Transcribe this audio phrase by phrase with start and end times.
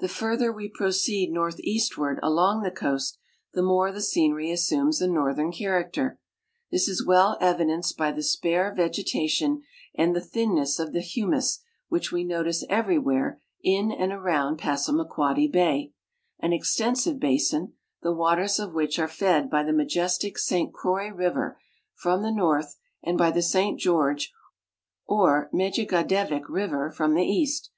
[0.00, 3.18] The further we proceed northeastward along the coast,
[3.52, 6.18] the more the scenery assumes a northern character.
[6.72, 9.62] This is well evidenced by the spare vegetation
[9.94, 15.92] and the thinness of the humus which we notice everywhere in and around Passamaquoddy bay,
[16.40, 21.60] an extensive basin, the waters of which are fed by the majestic St Croix river
[21.94, 22.74] from the north
[23.04, 24.32] and by the St George
[25.06, 27.70] or Megigadevic river from the east.